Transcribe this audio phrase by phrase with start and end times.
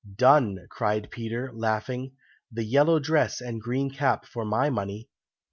[0.15, 2.13] "Done!" cried Peter, laughing.
[2.51, 5.09] "The yellow dress and green cap for my money!"